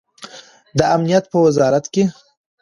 [0.77, 2.03] د امنیت په وزارت کې